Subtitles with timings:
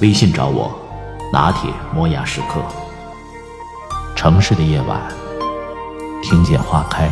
[0.00, 0.72] 微信找我，
[1.30, 2.64] 拿铁磨牙时刻。
[4.16, 4.98] 城市的夜晚，
[6.22, 7.10] 听见花开。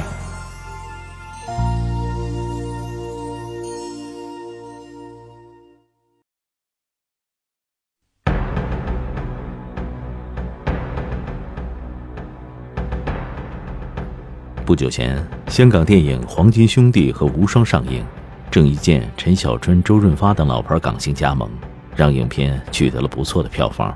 [14.65, 18.03] 不久前，香港电影《黄金兄弟》和《无双》上映，
[18.51, 21.51] 郑伊健、陈小春、周润发等老牌港星加盟，
[21.99, 23.93] 让影片取得了不错的票房。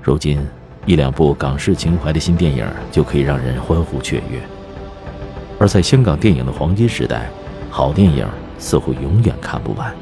[0.00, 0.38] 如今，
[0.86, 4.40] 一两部港式情怀的新电影就可以让人欢呼雀跃。
[5.58, 7.28] 而在香港电影的黄金时代，
[7.68, 8.24] 好电影
[8.56, 9.92] 似乎永远看不完。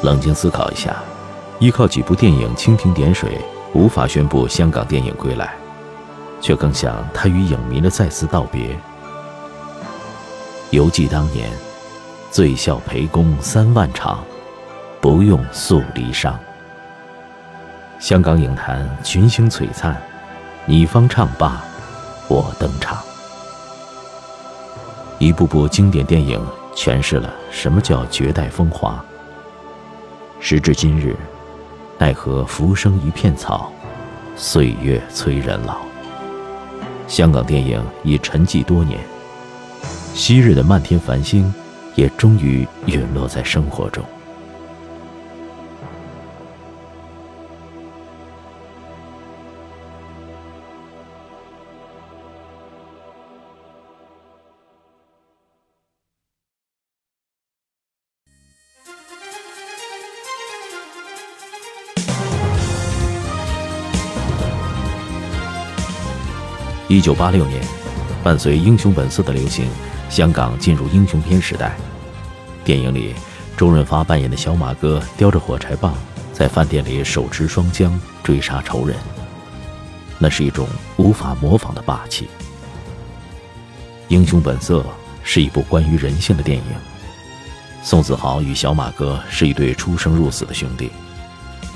[0.00, 0.96] 冷静思考一下，
[1.58, 3.38] 依靠几部电影蜻蜓点水。
[3.74, 5.54] 无法宣布香港电影归来，
[6.40, 8.74] 却更像他与影迷的再次道别。
[10.70, 11.48] 犹记当年，
[12.30, 14.22] 醉笑陪公三万场，
[15.00, 16.34] 不用诉离殇。
[17.98, 19.96] 香港影坛群星璀璨，
[20.66, 21.62] 你方唱罢，
[22.28, 22.98] 我登场。
[25.18, 26.40] 一部部经典电影
[26.74, 29.02] 诠释了什么叫绝代风华。
[30.38, 31.16] 时至今日。
[32.00, 33.72] 奈何浮生一片草，
[34.36, 35.78] 岁月催人老。
[37.08, 39.00] 香港电影已沉寂多年，
[40.18, 41.54] 昔日的漫天繁星，
[41.94, 44.04] 也终于陨落在生活中。
[66.88, 67.62] 一九八六年，
[68.24, 69.68] 伴随《英雄本色》的流行，
[70.08, 71.76] 香港进入英雄片时代。
[72.64, 73.14] 电影里，
[73.56, 75.94] 周润发扮演的小马哥叼着火柴棒，
[76.32, 78.96] 在饭店里手持双枪追杀仇人，
[80.18, 80.66] 那是一种
[80.96, 82.24] 无法模仿的霸气。
[84.08, 84.80] 《英雄本色》
[85.22, 86.64] 是一部关于人性的电影。
[87.82, 90.90] 宋子豪与小马哥是一对出生入死的兄弟，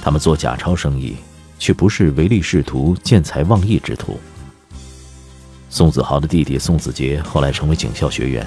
[0.02, 1.16] 他们做假钞生意，
[1.58, 4.18] 却不是唯利是图、见财忘义之徒。
[5.72, 8.46] 宋子豪的弟弟宋子杰后来成为警校学员，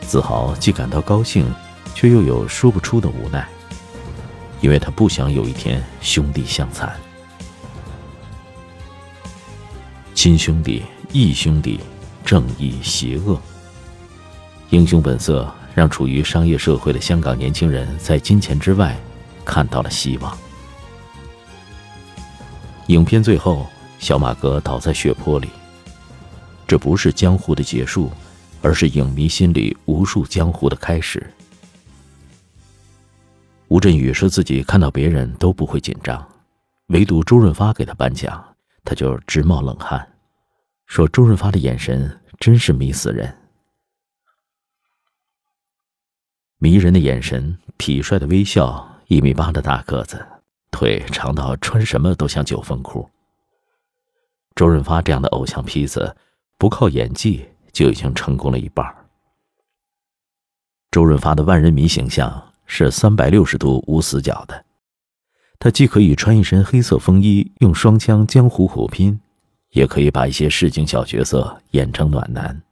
[0.00, 1.46] 子豪既感到高兴，
[1.94, 3.46] 却又有说不出的无奈，
[4.62, 6.90] 因为他不想有一天兄弟相残。
[10.14, 10.82] 亲兄弟、
[11.12, 11.78] 义兄弟，
[12.24, 13.38] 正义、邪恶，
[14.70, 18.98] 英雄本色让处于商业社会的香港年轻人在金钱之外
[19.44, 20.34] 看到了希望。
[22.86, 23.66] 影片最后，
[23.98, 25.50] 小马哥倒在血泊里。
[26.66, 28.10] 这不是江湖的结束，
[28.62, 31.24] 而是影迷心里无数江湖的开始。
[33.68, 36.26] 吴镇宇说自己看到别人都不会紧张，
[36.86, 38.42] 唯独周润发给他颁奖，
[38.84, 40.06] 他就直冒冷汗，
[40.86, 43.36] 说周润发的眼神真是迷死人。
[46.58, 50.24] 迷人的眼神，痞帅的微笑，一米八的大个子，
[50.70, 53.08] 腿长到穿什么都像九分裤。
[54.54, 56.16] 周润发这样的偶像坯子。
[56.56, 58.86] 不靠演技就已经成功了一半。
[60.90, 64.64] 周润发的万人迷形象是三百六十度无死角的，
[65.58, 69.20] 他既可以穿一身黑色风衣用双枪江湖虎拼，
[69.70, 72.62] 也可以把一些市井小角色演成暖男。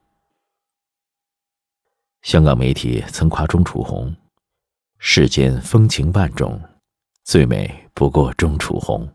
[2.22, 4.14] 香港媒体曾夸钟楚红
[5.00, 6.60] ：“世间风情万种，
[7.24, 9.04] 最美不过钟楚红。”《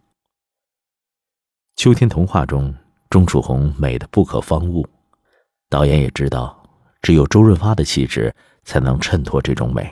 [1.77, 2.75] 秋天童话》中。
[3.09, 4.85] 钟楚红美的不可方物，
[5.69, 6.61] 导演也知道，
[7.01, 8.33] 只有周润发的气质
[8.63, 9.83] 才能衬托这种美。《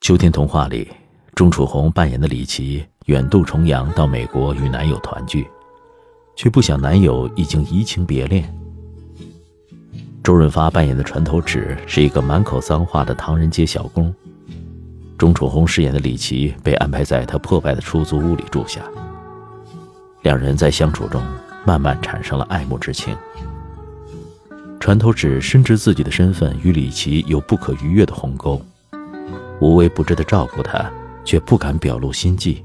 [0.00, 0.90] 秋天童话》里，
[1.36, 5.46] 钟楚红扮演的李琦远渡重洋到美国与男友团聚，
[6.34, 8.52] 却不想男友已经移情别恋。
[10.24, 14.12] 周润发扮演的船头尺是一个满口脏话的唐人街小工，
[15.16, 18.82] 钟楚红饰演的李琦被安排在他破败的出租屋里住下。
[20.22, 21.22] 两人在相处中
[21.66, 23.16] 慢慢产生了爱慕之情。
[24.78, 28.60] 船头尺深知自己的身份与李琦有不可逾越的鸿沟，
[29.60, 30.90] 无微不至的照顾他，
[31.24, 32.64] 却不敢表露心迹。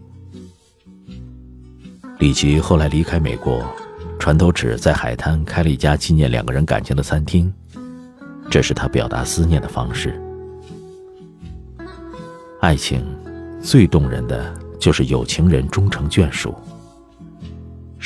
[2.18, 3.64] 李琦后来离开美国，
[4.18, 7.54] 船头尺在海滩开了一家纪念两个人感情的餐厅，
[8.50, 10.20] 这是他表达思念的方式。
[12.60, 13.06] 爱情，
[13.62, 16.56] 最动人的就是有情人终成眷属。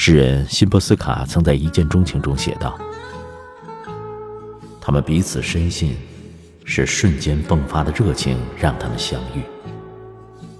[0.03, 2.75] 诗人辛波斯卡曾在《一见钟情》中写道
[4.81, 5.95] ：“他们彼此深信，
[6.65, 9.43] 是瞬间迸发的热情让他们相遇。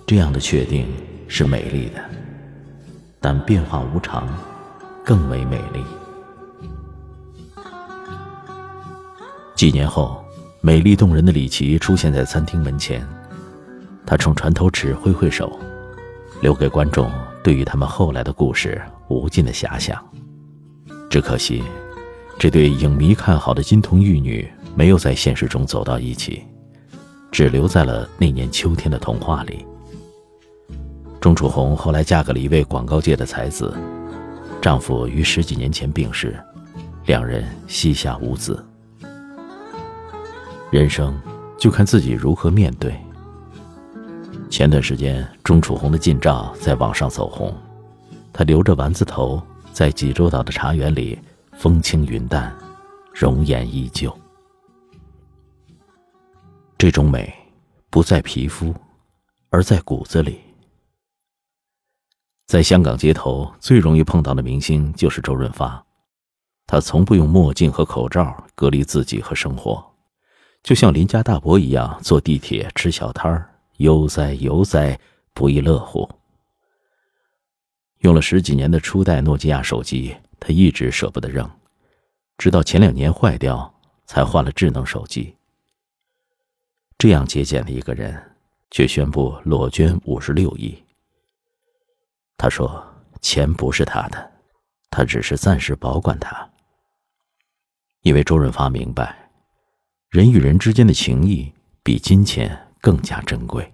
[0.06, 0.86] 这样的确定
[1.28, 2.00] 是美丽的。”
[3.20, 4.28] 但变化无常，
[5.04, 5.84] 更为美丽。
[9.56, 10.24] 几年后，
[10.62, 13.04] 美丽动人的李琦出现在餐厅门前，
[14.06, 15.52] 他冲船头尺挥挥手，
[16.42, 17.12] 留给观众
[17.42, 18.80] 对于他们后来的故事
[19.12, 20.04] 无尽的遐想。
[21.10, 21.62] 只可惜，
[22.40, 26.44] 这对影迷看好的金童玉女没有在现实中走到一起，
[27.32, 29.66] 只留在了那年秋天的童话里。
[31.20, 33.74] 钟楚红后来嫁给了一位广告界的才子，
[34.62, 36.40] 丈夫于十几年前病逝，
[37.06, 38.66] 两人膝下无子。
[40.72, 41.20] 人生
[41.60, 42.96] 就看自己如何面对。
[44.50, 47.54] 前段时间，钟楚红的近照在网上走红，
[48.34, 49.42] 她留着丸子头，
[49.72, 51.20] 在济州岛的茶园里，
[51.54, 52.56] 风轻云淡，
[53.14, 54.16] 容颜依旧。
[56.78, 57.32] 这种美，
[57.90, 58.74] 不在皮肤，
[59.50, 60.40] 而在骨子里。
[62.48, 65.86] 在香港街头最容易碰到的明星就是周润发，
[66.68, 69.86] 他从不用墨镜和口罩隔离自己和生活，
[70.64, 75.00] 就像邻家大伯一样坐地铁吃小摊儿，悠哉悠哉，
[75.34, 76.10] 不亦乐乎。
[78.02, 81.50] 用了十几年的初代诺基亚手机，他一直舍不得扔，
[82.38, 83.74] 直到前两年坏掉，
[84.06, 85.36] 才换了智能手机。
[86.98, 88.20] 这样节俭的一个人，
[88.72, 90.76] 却宣布裸捐五十六亿。
[92.38, 92.84] 他说
[93.22, 94.32] ：“钱不是他的，
[94.90, 96.50] 他只是暂时保管它。
[98.02, 99.30] 因为周润发明白，
[100.10, 101.54] 人与人之间的情谊
[101.84, 103.72] 比金钱更加珍贵。”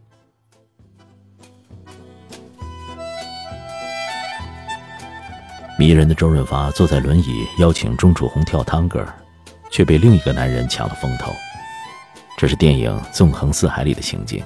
[5.80, 9.06] 迷人的周润发坐在轮椅邀请钟楚红跳探戈，
[9.70, 11.32] 却被另一个男人抢了风头。
[12.36, 14.44] 这是电影《纵横四海》里的情景：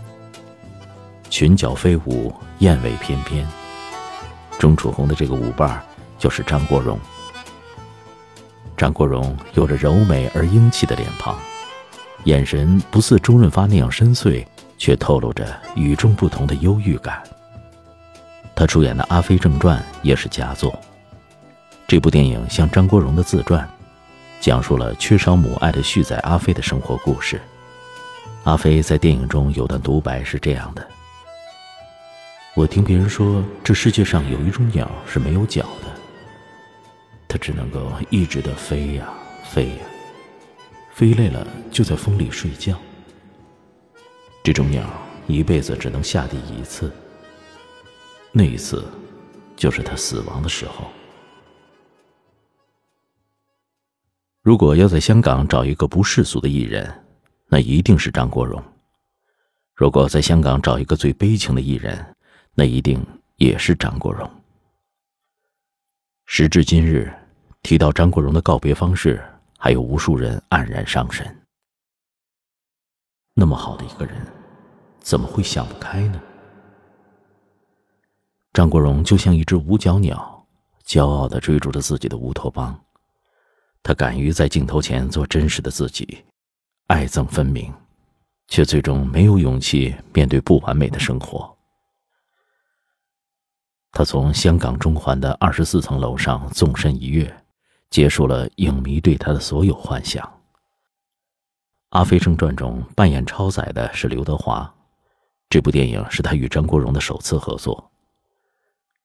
[1.29, 3.47] 裙角飞舞，燕尾翩翩。
[4.59, 5.81] 钟楚红的这个舞伴
[6.19, 6.99] 就是张国荣。
[8.75, 11.37] 张国荣有着柔美而英气的脸庞，
[12.25, 14.45] 眼神不似周润发那样深邃，
[14.77, 17.23] 却透露着与众不同的忧郁感。
[18.53, 20.77] 他出演的《阿飞正传》也是佳作。
[21.91, 23.69] 这部电影像张国荣的自传，
[24.39, 27.37] 讲述了缺少母爱的旭仔阿飞的生活故事。
[28.45, 30.87] 阿飞在电影中有段独白是这样的。
[32.55, 35.87] 我听别人说，这世界上有一种鸟是没有脚的，
[37.27, 39.09] 它只能够一直的飞呀
[39.43, 39.83] 飞呀，
[40.93, 42.73] 飞累了就在风里睡觉。
[44.41, 44.81] 这种鸟
[45.27, 46.89] 一辈子只能下地一次，
[48.31, 48.89] 那一次
[49.57, 50.89] 就是它死亡的时候。
[54.41, 56.91] 如果要在香港找一个不世俗的艺人，
[57.47, 58.59] 那一定是张国荣；
[59.75, 62.03] 如果在香港找一个最悲情的艺人，
[62.55, 63.05] 那一定
[63.35, 64.27] 也是张国荣。
[66.25, 67.13] 时至今日，
[67.61, 69.23] 提到张国荣的告别方式，
[69.59, 71.23] 还有无数人黯然伤神。
[73.35, 74.25] 那么好的一个人，
[75.01, 76.19] 怎么会想不开呢？
[78.53, 80.47] 张国荣就像一只五脚鸟，
[80.83, 82.83] 骄傲的追逐着自己的乌托邦。
[83.83, 86.23] 他敢于在镜头前做真实的自己，
[86.87, 87.73] 爱憎分明，
[88.47, 91.57] 却最终没有勇气面对不完美的生活。
[93.91, 97.43] 他从香港中环的二十四层楼上纵身一跃，
[97.89, 100.23] 结束了影迷对他的所有幻想。
[101.89, 104.73] 《阿飞正传》中扮演超载的是刘德华，
[105.49, 107.91] 这部电影是他与张国荣的首次合作。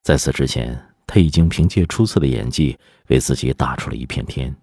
[0.02, 2.78] 在此之前，他已经凭借出色的演技
[3.08, 4.52] 为自己打出了一片天。《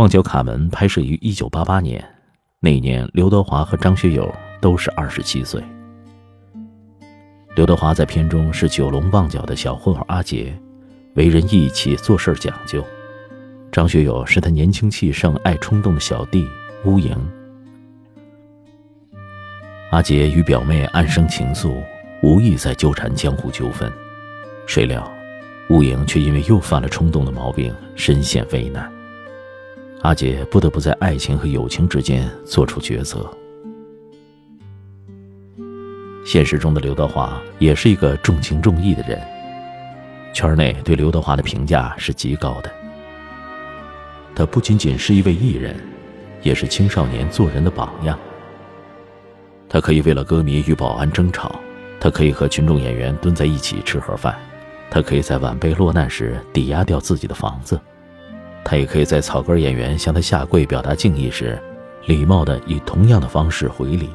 [0.00, 2.02] 旺角卡门》拍摄于一九八八年，
[2.58, 5.62] 那一年刘德华和张学友都是二十七岁。
[7.54, 10.58] 刘德华在片中是九龙旺角的小混混阿杰，
[11.16, 12.82] 为人义气，做事讲究。
[13.70, 16.48] 张学友是他年轻气盛、爱冲动的小弟
[16.86, 17.14] 乌蝇。
[19.90, 21.76] 阿杰与表妹暗生情愫，
[22.22, 23.92] 无意在纠缠江湖纠纷，
[24.66, 25.06] 谁料
[25.68, 28.90] 乌蝇却因为又犯了冲动的毛病，深陷危难。
[30.02, 33.30] 阿杰不得不在爱情和友情之间做出抉择。
[36.24, 39.20] 现实中的刘德华也是一个重情重义的人，
[40.32, 42.70] 圈内对刘德华的评价是极高的。
[44.34, 45.76] 他不仅仅是一位艺人，
[46.42, 48.18] 也是青少年做人的榜样。
[49.68, 51.60] 他可以为了歌迷与保安争吵，
[52.00, 54.34] 他可以和群众演员蹲在一起吃盒饭，
[54.90, 57.78] 他可以在晚辈落难时抵押掉自己的房子。
[58.64, 61.60] 他也可以在草根演员向他下跪表达敬意时，
[62.06, 64.10] 礼貌的以同样的方式回礼。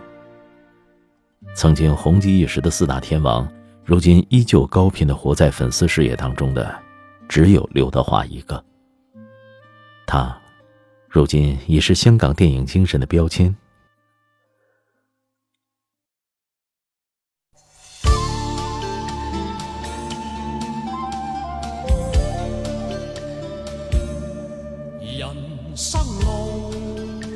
[1.55, 3.47] 曾经红极一时的四大天王，
[3.83, 6.73] 如今依旧高频的活在粉丝视野当中的，
[7.27, 8.63] 只有刘德华一个。
[10.05, 10.37] 他，
[11.09, 13.55] 如今已是香港电影精神的标签。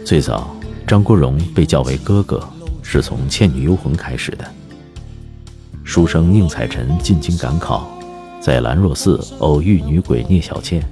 [0.10, 2.44] 最早，张国荣被叫为哥哥，
[2.82, 4.54] 是从《倩女幽魂》开始的。
[5.84, 7.88] 书生宁采臣进京赶考，
[8.42, 10.84] 在兰若寺偶遇女鬼聂小倩。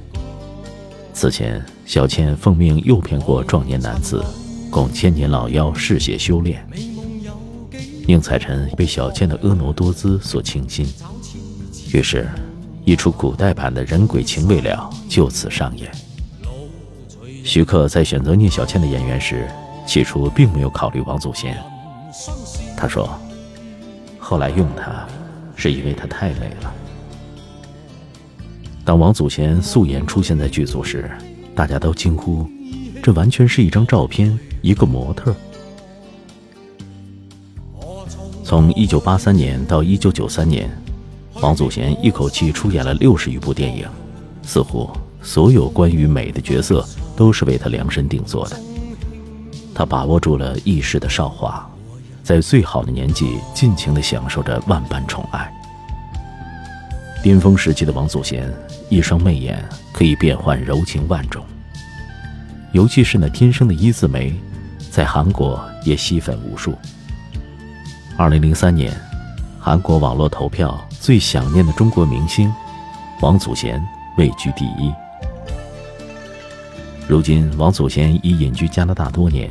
[1.13, 4.23] 此前，小倩奉命诱骗过壮年男子，
[4.69, 6.63] 供千年老妖嗜血修炼。
[8.05, 10.85] 宁采臣被小倩的婀娜多姿所倾心，
[11.91, 12.29] 于是，
[12.85, 15.91] 一出古代版的人鬼情未了就此上演。
[17.47, 19.47] 徐克在选择聂小倩的演员时，
[19.85, 21.57] 起初并没有考虑王祖贤。
[22.75, 23.09] 他说
[24.19, 25.07] ：“后来用她，
[25.55, 26.73] 是因为她太美了。”
[28.83, 31.09] 当王祖贤素颜出现在剧组时，
[31.55, 32.45] 大家都惊呼
[33.01, 35.33] ：“这完全是一张照片，一个模特。”
[38.43, 40.69] 从1983年到1993年，
[41.35, 43.87] 王祖贤一口气出演了六十余部电影，
[44.43, 44.89] 似乎
[45.27, 46.87] 所有关于美的角色。
[47.17, 48.55] 都是为他量身定做的。
[49.73, 51.67] 他把握住了一世的韶华，
[52.23, 55.51] 在最好的年纪尽情地享受着万般宠爱。
[57.23, 58.53] 巅峰时期的王祖贤，
[58.87, 61.43] 一双媚眼可以变换柔情万种，
[62.71, 64.31] 尤其是那天生的一字眉，
[64.91, 66.75] 在韩国也吸粉无数。
[68.15, 68.95] 二零零三年，
[69.59, 72.53] 韩国网络投票最想念的中国明星，
[73.21, 73.83] 王祖贤
[74.19, 74.93] 位居第一。
[77.07, 79.49] 如今，王祖贤已隐居加拿大多年，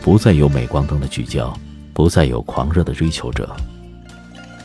[0.00, 1.52] 不再有镁光灯的聚焦，
[1.92, 3.56] 不再有狂热的追求者。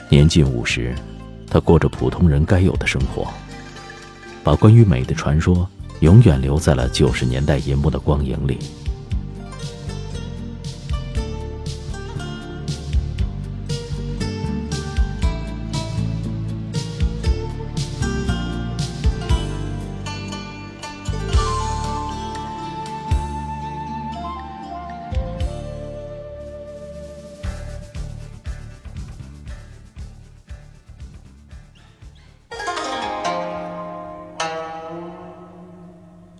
[0.07, 0.93] 年近五十，
[1.49, 3.27] 他过着普通人该有的生活，
[4.43, 5.67] 把关于美的传说
[6.01, 8.59] 永远留在了九十年代银幕的光影里。《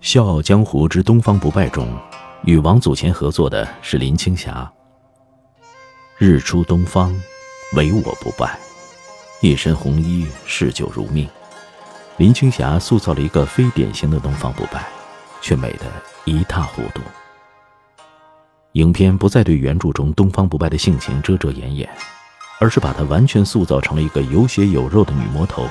[0.08, 1.86] 笑傲江湖之东方不败》中，
[2.44, 4.66] 与王祖贤合作的是林青霞。
[6.16, 7.14] 日出东方，
[7.74, 8.58] 唯我不败，
[9.42, 11.28] 一身红衣，嗜酒如命。
[12.16, 14.82] 林青霞塑造了一个非典型的东方不败，
[15.42, 15.84] 却美得
[16.24, 17.02] 一塌糊涂。
[18.72, 21.86] 影片不再对原著中东方不败的性情遮遮掩掩，
[22.58, 25.68] 而是把她完全塑造成了一个有血有肉的女魔头。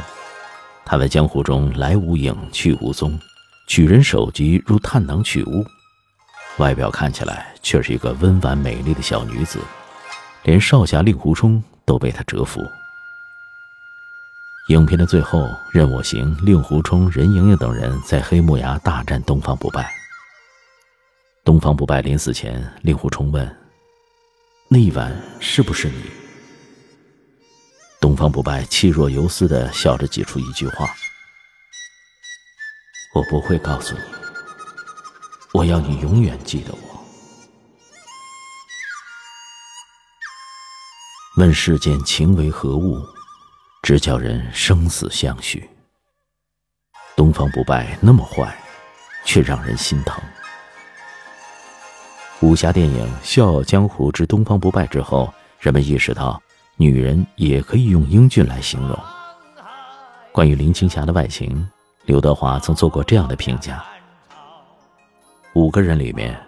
[0.85, 3.19] 她在江湖中来无影去无踪。
[3.67, 5.63] 取人首级如探囊取物，
[6.57, 9.59] 外表看起来却是一个温婉美丽的小女子，
[10.43, 12.65] 连少侠令狐冲都被她折服。
[14.69, 19.93] 影片的最后，任我行、令狐冲、任盈盈等人在黑木崖大战东方不败。
[21.43, 23.57] 东方不败临死前，令狐冲问
[24.69, 26.03] ：“那一晚是不是你？”
[27.99, 30.87] 东方不败气若游丝的笑着挤出一句话。
[33.13, 34.01] 我不会告诉你，
[35.53, 36.77] 我要你永远记得我。
[41.37, 42.99] 问世间情为何物，
[43.81, 45.67] 直叫人生死相许。
[47.15, 48.55] 东方不败那么坏，
[49.23, 50.21] 却让人心疼。
[52.41, 56.39] 武侠电影《笑傲江湖之东方不败》之后，人们意识到，
[56.75, 58.99] 女人也可以用英俊来形容。
[60.31, 61.67] 关于林青霞的外形。
[62.07, 63.83] 刘德华曾做过这样的评价：
[65.51, 66.39] 五个人里面，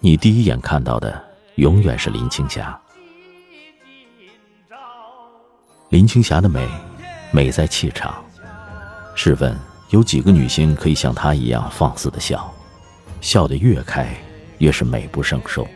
[0.00, 1.22] 你第一眼看到的
[1.56, 2.80] 永远是林青霞。
[5.90, 6.66] 林青霞的美，
[7.30, 8.24] 美在气场。
[9.14, 9.54] 试问，
[9.90, 12.50] 有几个女星可以像她一样放肆的笑？
[13.20, 14.08] 笑得越开，
[14.60, 15.68] 越是美不胜收。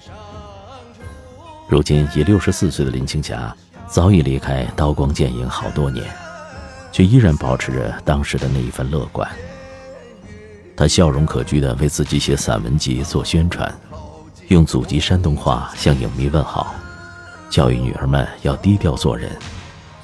[1.69, 3.55] 如今已六十四岁的林青霞，
[3.87, 6.07] 早已离开刀光剑影好多年，
[6.97, 9.31] 却依然保持着当时的那一份乐观。
[10.75, 13.71] 他笑容可掬地为自己写散文集做宣传，
[14.49, 16.75] 用祖籍山东话向影迷问好，
[17.51, 19.31] 教育女儿们要低调做人，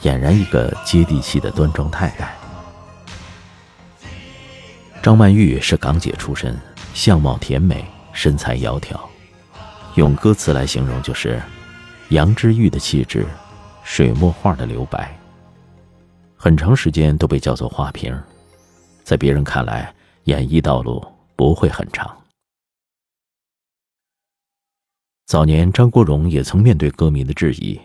[0.02, 2.36] 俨然一个接地气的端庄太太。
[5.02, 6.54] 张曼玉是港姐出身，
[6.92, 9.00] 相貌甜美，身材窈窕，
[9.94, 11.40] 用歌词来形容就是
[12.10, 13.26] 杨之玉的气质，
[13.82, 15.18] 水墨画的留白。
[16.44, 18.12] 很长时间都被叫做花瓶，
[19.04, 19.94] 在别人看来，
[20.24, 21.00] 演艺道路
[21.36, 22.20] 不会很长。
[25.24, 27.80] 早年张国荣也曾面对歌迷的质疑，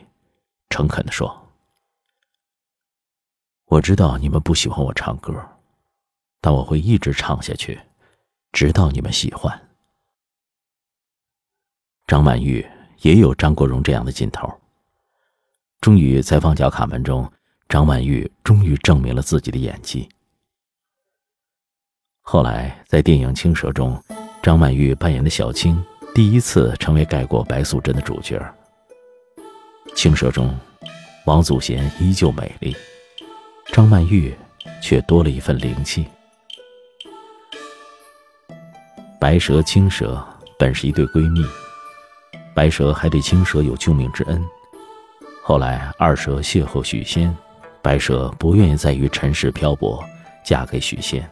[0.71, 1.47] 诚恳地说
[3.69, 5.31] ：“我知道你们不喜欢我唱歌。”
[6.41, 7.79] 但我会一直唱下去，
[8.53, 9.69] 直到你们喜欢。
[12.07, 12.67] 张曼玉
[13.01, 14.51] 也有张国荣这样的劲头。
[15.79, 17.31] 终于在《旺角卡门》中，
[17.69, 20.07] 张曼玉终于证明了自己的演技。
[22.21, 24.01] 后来在电影《青蛇》中，
[24.41, 25.83] 张曼玉扮演的小青
[26.15, 28.37] 第一次成为盖过白素贞的主角。
[29.95, 30.57] 《青蛇》中，
[31.25, 32.73] 王祖贤依旧美丽，
[33.73, 34.33] 张曼玉
[34.81, 36.07] 却多了一份灵气。
[39.19, 40.25] 白蛇、青蛇
[40.57, 41.45] 本是一对闺蜜，
[42.55, 44.41] 白蛇还对青蛇有救命之恩。
[45.43, 47.35] 后来二蛇邂逅许仙，
[47.87, 50.03] 白蛇不愿意再与尘世漂泊，
[50.43, 51.25] 嫁给许仙。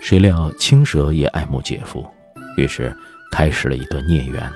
[0.00, 2.06] 谁料青蛇也爱慕姐夫，
[2.56, 2.96] 于是
[3.32, 4.52] 开始了一段孽缘。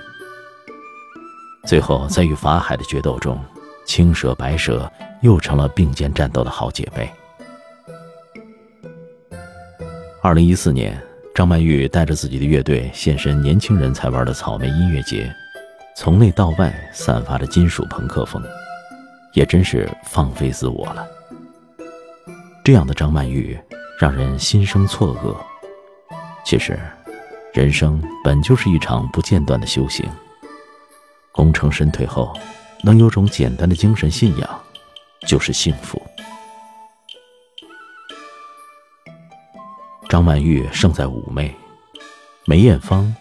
[1.65, 3.37] 最后在与法海的决斗中，
[3.85, 4.89] 青蛇、白蛇
[5.23, 7.11] 又成了并肩战斗的好姐妹。
[10.23, 10.97] 二零一四年。
[11.35, 15.31] 张曼玉带着自己的乐队现身年轻人才玩的草莓音乐节，
[15.97, 18.41] 从内到外散发着金属朋克风，
[19.37, 21.07] 也真是放飞自我了。
[22.65, 23.57] 这样的张曼玉
[24.01, 25.37] 让人心生错愕。
[26.43, 26.81] 其实，
[27.53, 30.09] 人生本就是一场不间断的修行。
[31.33, 32.35] 功成身退后，
[32.83, 34.61] 能有种简单的精神信仰，
[35.27, 36.01] 就是幸福。
[40.09, 41.55] 张曼玉胜在妩媚，
[42.47, 43.15] 梅艳芳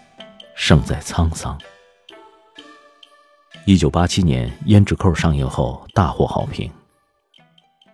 [0.54, 1.60] 胜在沧桑。
[3.64, 6.70] 一九八七年《胭脂扣》上映后大获好评。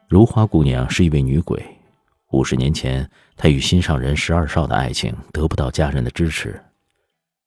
[0.08, 1.64] 如花姑娘是一位女鬼，
[2.30, 6.62] 五十年前她与心上人十二少的爱情得不到家人的支持，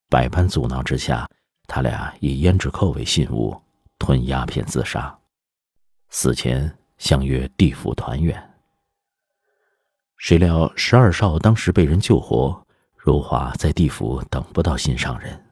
[0.10, 1.28] 百般阻挠之下，
[1.68, 3.56] 他俩以胭脂扣为信物，
[4.00, 5.16] 吞鸦片自杀，
[6.10, 8.42] 死前相约地府团圆。
[10.18, 15.46] 谁料十二少当时被人救活，如花在地府等不到心上人，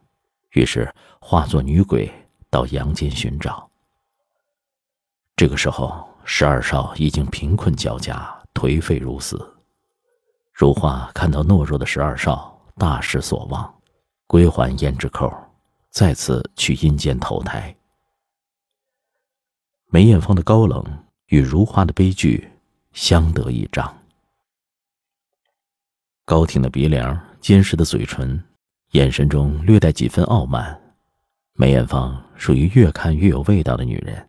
[0.53, 2.11] 于是化作女鬼
[2.53, 3.67] 到阳间寻找。
[5.35, 9.43] 这个时候，十二少已经贫困交加，颓废如死。
[10.53, 13.73] 如花看到懦弱的十二少，大失所望，
[14.27, 15.33] 归还胭脂扣，
[15.89, 17.75] 再次去阴间投胎。
[19.87, 20.85] 梅艳芳的高冷
[21.29, 22.47] 与如花的悲剧
[22.91, 23.91] 相得益彰。
[26.23, 28.39] 高挺的鼻梁，坚实的嘴唇，
[28.91, 30.79] 眼神中略带几分傲慢。
[31.55, 34.27] 梅艳芳属于越看越有味道的女人。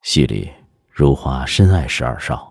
[0.00, 0.50] 戏里，
[0.90, 2.50] 如花深爱十二少；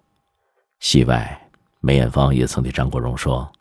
[0.80, 1.50] 戏外，
[1.80, 3.52] 梅艳芳也曾对张国荣说：“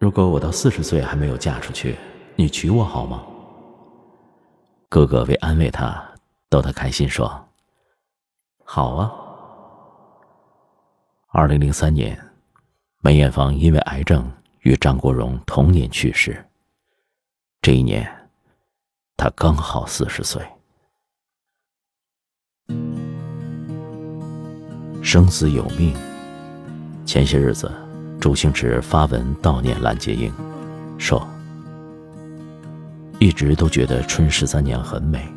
[0.00, 1.96] 如果我到四十岁还没有嫁出去，
[2.34, 3.22] 你娶我好吗？”
[4.88, 6.02] 哥哥为安慰她，
[6.48, 7.48] 逗她开心说
[8.64, 9.12] ：“好啊。”
[11.28, 12.18] 二零零三年。
[13.02, 16.44] 梅艳芳因为癌症与张国荣同年去世。
[17.62, 18.19] 这一年，
[19.22, 20.40] 他刚好四十岁。
[25.02, 25.94] 生死有命。
[27.04, 27.70] 前些日子，
[28.18, 30.32] 周星驰发文悼念蓝洁瑛，
[30.96, 31.22] 说
[33.20, 35.28] ：“一直都觉得春十三娘很美，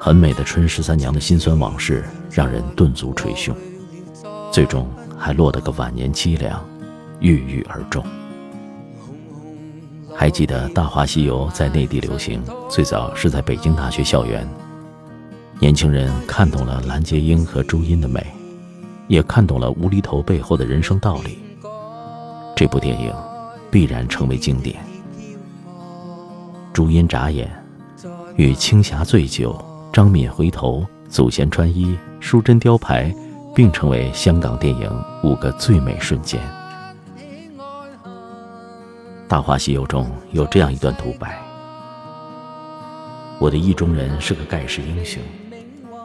[0.00, 3.56] 很美的春十三娘的辛酸往事，让人顿足捶胸。
[4.50, 4.84] 最终。”
[5.16, 6.60] 还落得个晚年凄凉，
[7.20, 8.04] 郁郁而终。
[10.16, 14.48] 还记得《大话西游》在内地流行，最早是在北京大学校园。
[15.58, 18.24] 年轻人看懂了蓝洁瑛和朱茵的美，
[19.08, 21.38] 也看懂了无厘头背后的人生道理。
[22.54, 23.12] 这部电影
[23.70, 24.76] 必然成为经典。
[26.72, 27.50] 朱茵眨眼，
[28.36, 29.58] 与青霞醉酒、
[29.92, 33.14] 张敏回头、祖贤穿衣、淑珍雕牌。
[33.54, 36.40] 并成为香港电影五个最美瞬间。
[39.32, 41.42] 大话西游》中有这样一段独白
[43.40, 45.22] ：“我的意中人是个盖世英雄，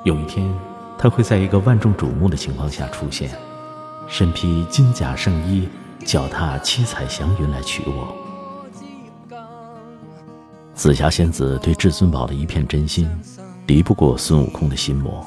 [0.06, 0.50] 有一天
[0.98, 3.30] 他会在一个万众瞩目的情况下出现，
[4.08, 5.68] 身披金甲圣衣，
[6.06, 8.16] 脚踏七彩祥云来娶我。”
[10.74, 13.10] 紫霞仙子对至尊宝的一片真心，
[13.66, 15.22] 敌不过孙悟空的心魔。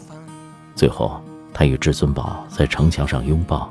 [0.75, 1.21] 最后，
[1.53, 3.71] 他与至尊宝在城墙上拥抱，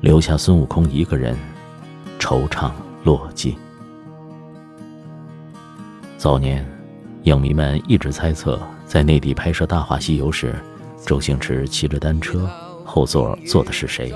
[0.00, 1.38] 留下孙悟空一个人，
[2.18, 3.56] 惆怅落尽。
[6.18, 6.66] 早年，
[7.22, 10.54] 影迷们一直猜测，在内地拍摄《大话西游》时，
[11.06, 12.48] 周星驰骑着单车，
[12.84, 14.12] 后座坐的是谁？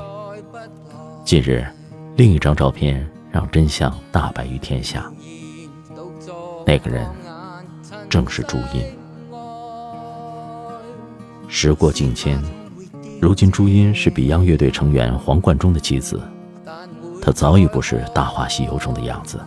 [1.24, 1.66] 近日，
[2.16, 5.10] 另一张照片让真相大白于天下。
[6.66, 7.06] 那个人
[8.08, 8.84] 正是朱茵。
[11.48, 12.42] 时过境迁，
[13.20, 16.20] 如今朱茵是 Beyond 乐队成员黄贯中的妻子，
[17.24, 19.40] 他早已不是《大话西游》中的样子，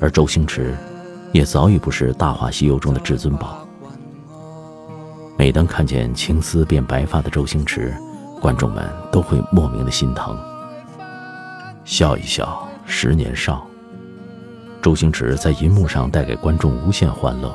[0.00, 0.74] 而周星驰
[1.32, 3.58] 也早已不是《大话西游》中的至尊宝。
[5.36, 7.94] 每当看见青丝变白发的周星驰，
[8.40, 10.34] 观众们都会莫名的心疼。
[11.84, 13.66] 笑一笑，十年少。
[14.80, 17.54] 周星驰在银幕上带给观众无限欢乐，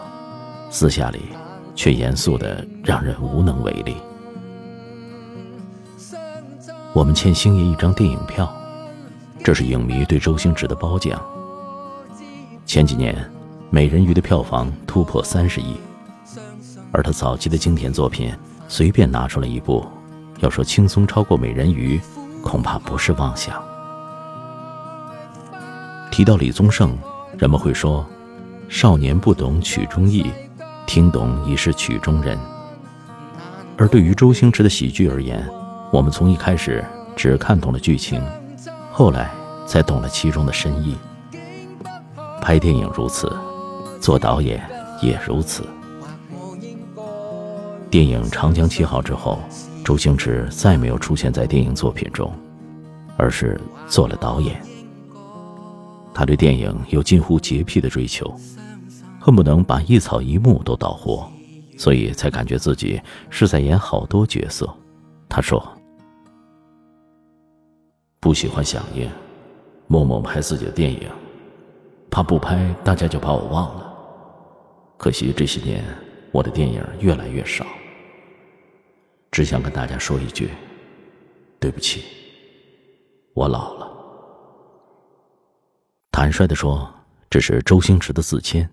[0.69, 1.29] 私下里
[1.73, 3.97] 却严肃的让人无能为力。
[6.93, 8.51] 我们欠星爷一张电影票，
[9.43, 11.21] 这是影迷对周星驰的褒奖。
[12.65, 13.15] 前几年，
[13.69, 15.75] 《美人鱼》的票房突破三十亿，
[16.91, 18.33] 而他早期的经典作品
[18.67, 19.85] 随便拿出来一部，
[20.39, 21.97] 要说轻松超过《美人鱼》，
[22.43, 23.61] 恐怕不是妄想。
[26.11, 26.97] 提到李宗盛。
[27.37, 28.05] 人们会说
[28.67, 30.29] ：“少年不懂曲中意，
[30.85, 32.37] 听懂已是曲中人。”
[33.77, 35.47] 而对于周星驰的喜剧而言，
[35.89, 36.83] 我们从一开始
[37.15, 38.21] 只看懂了剧情，
[38.99, 39.31] 后来
[39.65, 40.93] 才懂了其中的深意。
[42.41, 43.33] 拍电影如此，
[44.01, 44.61] 做导演
[45.01, 45.63] 也如此。
[47.89, 49.39] 电影《长江七号》之后，
[49.85, 52.29] 周星驰再没有出现在电影作品中，
[53.15, 53.57] 而是
[53.87, 54.61] 做了导演。
[56.13, 58.29] 他对电影有近乎洁癖的追求，
[59.17, 61.25] 恨不能把一草一木都导活，
[61.77, 64.69] 所以才感觉自己是在演好多角色。
[65.29, 65.65] 他说
[68.19, 69.09] ：“不喜欢响应，
[69.87, 71.09] 默默拍自己的电影，
[72.11, 73.93] 怕不拍大家就把我忘了。
[74.97, 75.83] 可惜这些年
[76.31, 77.65] 我的电影越来越少。
[79.31, 80.49] 只想跟大家说一句，
[81.59, 82.03] 对不起，
[83.33, 83.87] 我老了。”
[86.11, 86.91] 坦率的说，
[87.29, 88.69] 这是周星驰的自谦。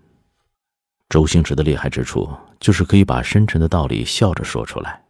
[1.07, 2.29] 周星驰的厉害之处，
[2.59, 5.01] 就是可以把深沉的道理笑着说出来。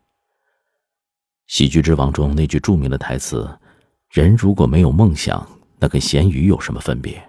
[1.48, 3.50] 喜剧之王中那句著名的台词
[4.10, 5.48] ：“人如果没有梦想，
[5.80, 7.22] 那跟咸鱼有什么分别？”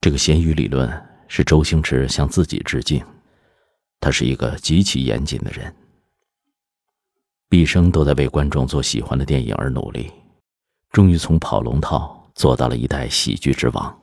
[0.00, 0.90] 这个咸鱼理论
[1.28, 3.04] 是周星驰向自己致敬。
[4.00, 5.74] 他是一个极其严谨的人，
[7.48, 10.12] 毕生都在为观众做喜欢的电影而努力，
[10.92, 12.14] 终于从跑龙套。
[12.36, 14.02] 做到了一代喜剧之王。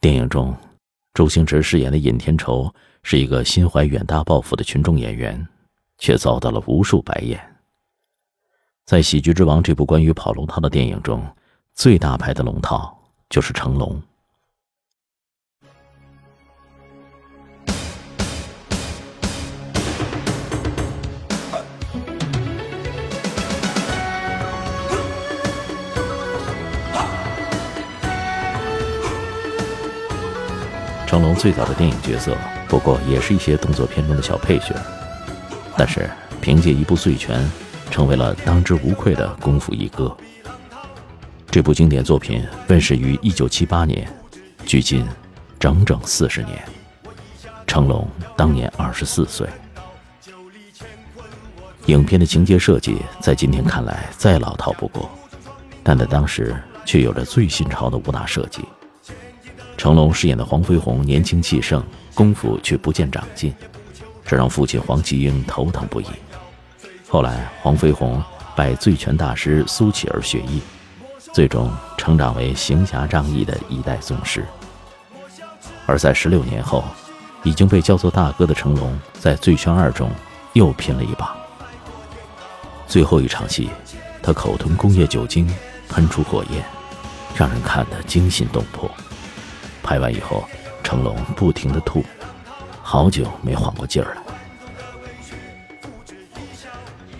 [0.00, 0.52] 电影中，
[1.14, 5.46] 周星驰饰演的尹天仇是一个心怀远大抱负的群众演员，
[5.98, 7.55] 却遭到了无数白眼。
[8.86, 11.20] 在《喜剧之王》这部关于跑龙套的电影中，
[11.74, 12.96] 最大牌的龙套
[13.28, 14.00] 就是成龙。
[31.08, 32.36] 成龙最早的电影角色，
[32.68, 34.76] 不过也是一些动作片中的小配角，
[35.76, 36.08] 但是
[36.40, 37.40] 凭借一部《醉拳》，
[37.96, 40.14] 成为了当之无愧的功夫一哥。
[41.50, 44.06] 这部经典作品问世于1978年，
[44.66, 45.02] 距今
[45.58, 46.62] 整整四十年。
[47.66, 48.06] 成龙
[48.36, 49.48] 当年二十四岁。
[51.86, 55.08] 影片的情节设计在今天看来再老套不过，
[55.82, 56.54] 但在当时
[56.84, 58.60] 却有着最新潮的武打设计。
[59.78, 61.82] 成龙饰演的黄飞鸿年轻气盛，
[62.12, 63.54] 功夫却不见长进，
[64.22, 66.04] 这让父亲黄麒英头疼不已。
[67.08, 68.22] 后来，黄飞鸿
[68.56, 70.60] 拜醉拳大师苏乞儿学艺，
[71.32, 74.44] 最终成长为行侠仗义的一代宗师。
[75.86, 76.84] 而在十六年后，
[77.44, 80.10] 已经被叫做大哥的成龙，在《醉拳二》中
[80.52, 81.36] 又拼了一把。
[82.88, 83.70] 最后一场戏，
[84.20, 85.48] 他口吞工业酒精，
[85.88, 86.64] 喷出火焰，
[87.36, 88.90] 让人看得惊心动魄。
[89.80, 90.44] 拍完以后，
[90.82, 92.04] 成龙不停的吐，
[92.82, 94.22] 好久没缓过劲儿了。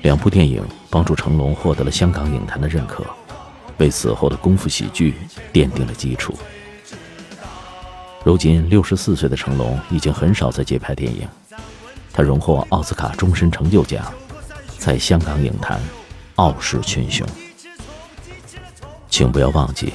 [0.06, 3.04] 两部电影帮助成龙获得了香港影坛的认可，
[3.78, 5.16] 为此后的功夫喜剧
[5.52, 6.32] 奠定了基础。
[8.22, 11.26] 如今六十四岁的成龙已经很少再接拍电影，
[12.12, 14.04] 他荣获奥斯卡终身成就奖，
[14.78, 15.80] 在香港影坛
[16.36, 17.26] 傲视群雄。
[19.10, 19.92] 请不要忘记，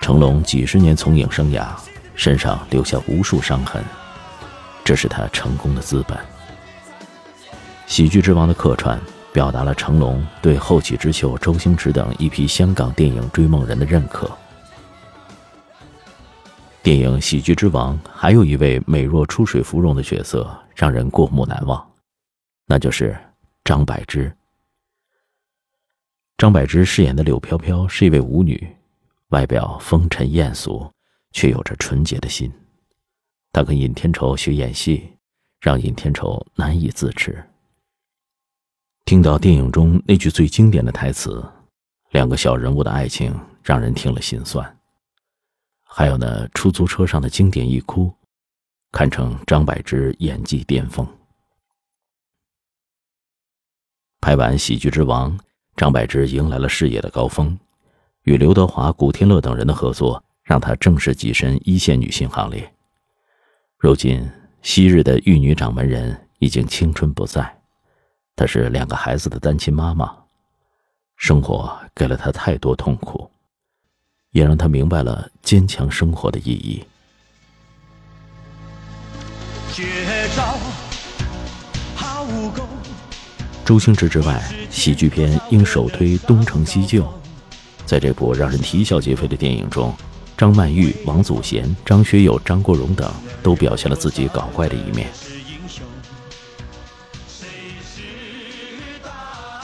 [0.00, 1.66] 成龙几十年从影生涯，
[2.14, 3.84] 身上留下无数伤痕，
[4.82, 6.18] 这是他成功的资本。
[7.86, 8.98] 喜剧之王的客串，
[9.34, 14.30] 表达了成龙对后起之秀周星驰等一批香港电影追梦人的认可。
[16.84, 21.84] 电影《喜剧之王》还有一位美若出水芙蓉的角色，让人过目难忘，
[22.64, 23.18] 那就是
[23.64, 24.32] 张柏芝。
[26.38, 28.68] 张柏芝饰演的柳飘飘是一位舞女，
[29.30, 30.88] 外表风尘艳俗，
[31.32, 32.52] 却有着纯洁的心。
[33.50, 35.10] 她跟尹天仇学演戏，
[35.60, 37.44] 让尹天仇难以自持。
[39.04, 41.44] 听到电影中那句最经典的台词，
[42.12, 44.78] 两个小人物的爱情让人听了心酸。
[45.82, 48.10] 还有那出租车上的经典一哭，
[48.92, 51.06] 堪称张柏芝演技巅峰。
[54.22, 55.36] 拍完《喜剧之王》，
[55.76, 57.58] 张柏芝迎来了事业的高峰，
[58.22, 62.74] 与刘德华、古天乐等人的合作，让她正式跻身一线女星行列。
[63.76, 64.26] 如今，
[64.62, 67.63] 昔日的玉女掌门人已经青春不在。
[68.36, 70.12] 她是两个孩子的单亲妈妈，
[71.16, 73.30] 生活给了她太多痛苦，
[74.32, 76.84] 也让她明白了坚强生活的意义。
[83.64, 87.02] 周星驰之外，喜剧片应首推《东成西就》。
[87.86, 89.94] 在这部让人啼笑皆非的电影中，
[90.36, 93.10] 张曼玉、王祖贤、张学友、张国荣等
[93.42, 95.08] 都表现了自己搞怪的一面。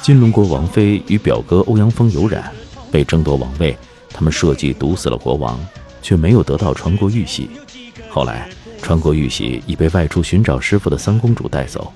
[0.03, 2.51] 金龙国王妃与表哥欧阳锋有染，
[2.91, 3.77] 被争夺王位。
[4.09, 5.61] 他们设计毒死了国王，
[6.01, 7.51] 却没有得到传国玉玺。
[8.09, 8.49] 后来，
[8.81, 11.93] 传国玉玺已被外出寻找师傅的三公主带走。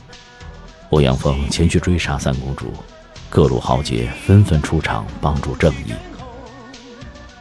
[0.91, 2.73] 欧阳锋前去追杀三公主，
[3.31, 5.95] 各路豪杰纷纷出场帮助正义。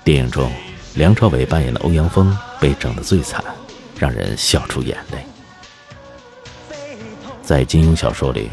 [0.03, 0.49] 电影中，
[0.95, 3.43] 梁朝伟扮演的欧阳锋被整得最惨，
[3.99, 5.25] 让人笑出眼泪。
[7.43, 8.49] 在金庸小说里。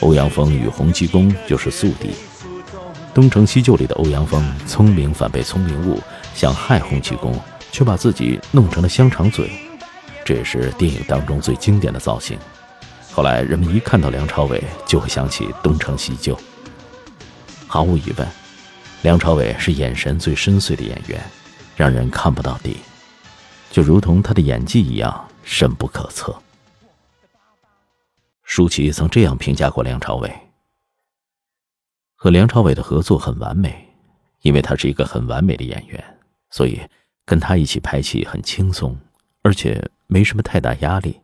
[0.00, 2.08] 欧阳锋与洪七公就是宿敌，
[3.14, 6.00] 《东成西就》里的欧阳锋聪明反被聪明误，
[6.34, 7.38] 想害洪七公，
[7.72, 9.50] 却把自己弄成了香肠嘴，
[10.24, 12.38] 这也是电影当中最经典的造型。
[13.12, 16.34] 后来人们一看到梁朝伟，就会想起《东成西就》。
[17.66, 18.28] 毫无疑问，
[19.02, 21.20] 梁朝伟是眼神最深邃的演员，
[21.76, 22.78] 让人看不到底，
[23.70, 26.34] 就如同他的演技一样深不可测。
[28.54, 30.32] 舒淇曾这样评价过梁朝伟
[32.14, 33.84] ：“和梁朝伟的合作很完美，
[34.42, 36.18] 因为他是一个很完美的演员，
[36.50, 36.80] 所以
[37.24, 38.96] 跟他一起拍戏很轻松，
[39.42, 41.20] 而且没什么太大压力。”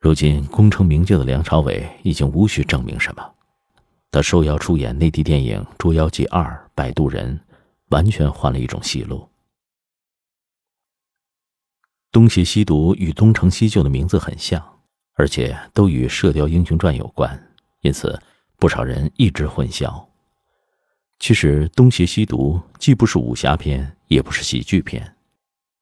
[0.00, 3.34] 如今功成名就的梁朝伟已经无需证明什么，
[4.10, 6.42] 他受邀出演内地电影《捉妖记二》
[6.74, 7.38] 《摆渡人》，
[7.90, 9.28] 完全换了一种戏路。
[12.10, 14.74] 东邪西毒与东成西就的名字很像。
[15.18, 17.36] 而且都与《射雕英雄传》有关，
[17.80, 18.16] 因此
[18.56, 20.00] 不少人一直混淆。
[21.18, 25.12] 其实，《东邪西毒》既不是武侠片，也不是喜剧片，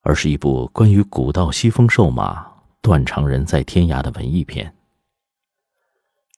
[0.01, 4.75] 而是一部关于古道西风瘦马、断肠人在天涯的文艺片。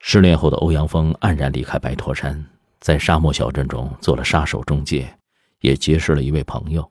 [0.00, 2.44] 失恋后的欧阳锋黯然离开白驼山，
[2.80, 5.08] 在沙漠小镇中做了杀手中介，
[5.61, 6.90] 也结识了一位朋友。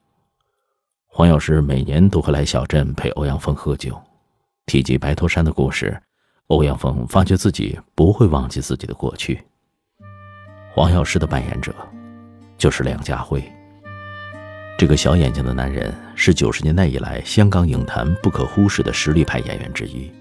[1.06, 4.02] 黄药师每年都会来小镇陪欧阳锋喝酒。
[4.68, 5.98] 提及白驼山的故事，
[6.48, 9.42] 欧阳锋发觉自己不会忘记自己的过去。
[10.70, 11.74] 黄药师的扮演者
[12.58, 13.42] 就是梁家辉。
[14.78, 20.12] 这个小眼睛的男人是九十年代以来香港影坛不可忽视的实力派演员之一。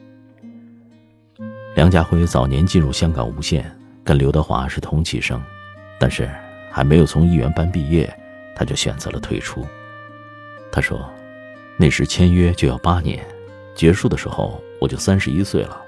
[1.75, 3.71] 梁家辉早年进入香港无线，
[4.05, 5.43] 跟刘德华是同期生，
[5.99, 6.31] 但是
[6.71, 8.09] 还没有从艺员班毕业，
[8.55, 9.67] 他就选择了退出。
[10.71, 11.13] 他说，
[11.77, 13.23] 那时签约就要八年。
[13.77, 15.81] 结束的时候，我就三十一岁了。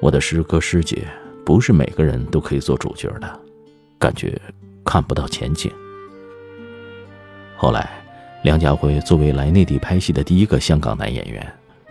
[0.00, 1.08] 我的师哥师姐
[1.46, 3.40] 不是每个人都可以做主角的，
[3.98, 4.38] 感觉
[4.84, 5.72] 看不到前景。
[7.56, 7.88] 后来，
[8.42, 11.44] 梁家辉作为来内地拍戏的第一个香港男演员，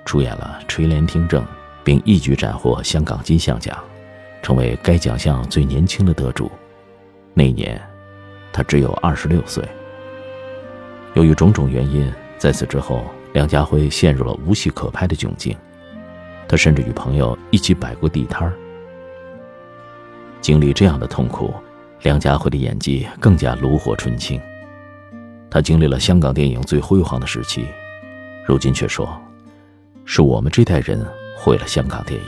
[0.05, 1.43] 出演了《垂帘听政》，
[1.83, 3.75] 并一举斩获香港金像奖，
[4.43, 6.51] 成为该奖项最年轻的得主。
[7.33, 7.81] 那年，
[8.53, 9.67] 他只有二十六岁。
[11.15, 13.03] 由于种种原因，在此之后。
[13.35, 15.53] 梁家辉陷入了无戏可拍的窘境，
[16.47, 18.53] 他甚至与朋友一起摆过地摊儿。
[20.39, 21.53] 经历这样的痛苦，
[22.03, 24.39] 梁家辉的演技更加炉火纯青。
[25.49, 27.65] 他经历了香港电影最辉煌的时期，
[28.47, 29.21] 如今却说，
[30.05, 31.05] 是我们这代人
[31.37, 32.27] 毁了香港电影。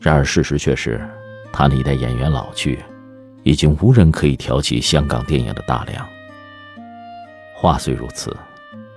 [0.00, 0.98] 然而事实却是，
[1.52, 2.78] 他那一代演员老去，
[3.42, 6.08] 已经无人可以挑起香港电影的大梁。
[7.54, 8.34] 话虽如此，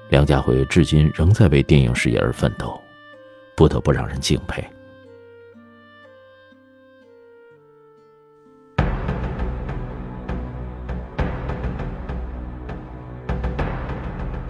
[0.09, 2.79] 梁家辉至今仍在为电影事业而奋斗，
[3.55, 4.63] 不得不让人敬佩。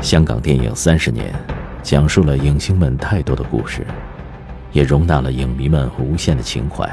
[0.02, 1.34] 香港电影三十年，
[1.82, 3.88] 讲述了影星们太多的故事，
[4.72, 6.88] 也容纳了影迷们无限的情怀。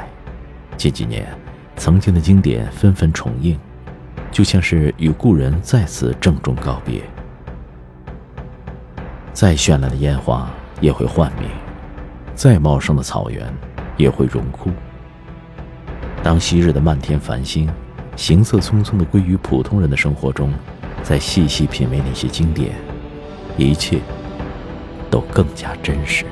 [0.77, 1.27] 近几年，
[1.75, 3.59] 曾经的经典纷纷重映，
[4.31, 7.03] 就像是与故人再次郑重告别。
[9.33, 10.47] 再绚烂的烟花
[10.79, 11.47] 也会幻灭，
[12.35, 13.51] 再茂盛的草原
[13.97, 14.69] 也会荣枯。
[16.21, 17.67] 当昔日的漫天繁星，
[18.15, 20.53] 行色匆匆的归于普通人的生活中，
[21.01, 22.75] 再细细品味那些经典。
[23.57, 23.99] 一切
[25.09, 26.25] 都更加真实。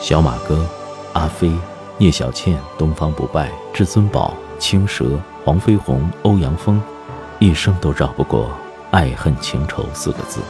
[0.00, 0.66] 小马哥、
[1.12, 1.50] 阿飞、
[1.96, 6.80] 聂小倩、东方不败、至尊宝、青蛇、黄飞鸿、欧阳锋，
[7.38, 8.52] 一生都绕不过
[8.90, 10.40] 爱恨情仇四个字。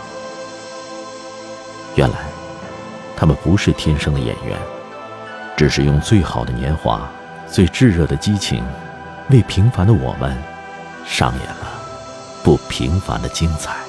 [1.94, 2.16] 原来，
[3.16, 4.58] 他们不是天生的演员，
[5.56, 7.08] 只是用最好的年华、
[7.48, 8.64] 最炙热的激情，
[9.30, 10.36] 为平凡的我们
[11.06, 11.72] 上演了。
[12.42, 13.83] 不平凡的精彩。